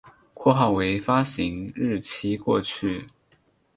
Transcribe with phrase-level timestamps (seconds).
[0.33, 3.07] 括号为发行日期过去